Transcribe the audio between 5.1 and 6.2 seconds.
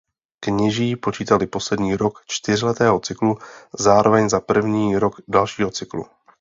dalšího cyklu.